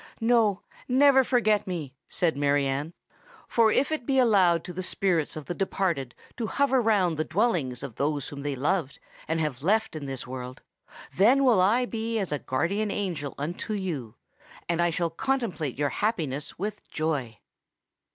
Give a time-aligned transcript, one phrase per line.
[0.19, 2.95] "No—never forget me," said Mary Anne;
[3.47, 7.23] "for if it be allowed to the spirits of the departed to hover round the
[7.23, 10.63] dwellings of those whom they loved and have left in this world,
[11.15, 16.57] then will I be as a guardian angel unto you—and I shall contemplate your happiness
[16.57, 17.37] with joy!"